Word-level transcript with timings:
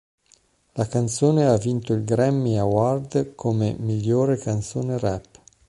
La 0.73 0.87
canzone 0.87 1.45
ha 1.45 1.57
vinto 1.57 1.93
il 1.93 2.03
Grammy 2.03 2.57
Award 2.57 3.35
come 3.35 3.75
"Migliore 3.77 4.35
canzone 4.37 4.97
rap". 4.97 5.27